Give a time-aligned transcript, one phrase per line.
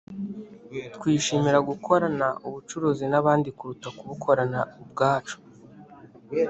[0.95, 5.37] twishimira gukorana ubucuruzi n’abandi kuruta kubukorana ubwacu